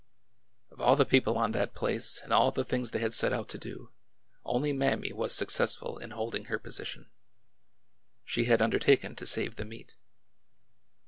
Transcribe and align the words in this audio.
Of 0.71 0.81
all 0.81 0.95
the 0.95 1.05
people 1.05 1.37
on 1.37 1.51
that 1.51 1.75
place 1.75 2.19
and 2.23 2.33
all 2.33 2.49
the 2.51 2.63
things 2.63 2.89
they 2.89 2.97
had 2.97 3.13
set 3.13 3.31
out 3.31 3.47
to 3.49 3.59
do, 3.59 3.91
only 4.43 4.73
Mammy 4.73 5.13
was 5.13 5.31
successful 5.35 5.99
in 5.99 6.09
holding 6.09 6.45
her 6.45 6.57
position. 6.57 7.05
She 8.25 8.45
had 8.45 8.63
undertaken 8.63 9.15
to 9.15 9.27
save 9.27 9.57
the 9.57 9.65
meat. 9.65 9.97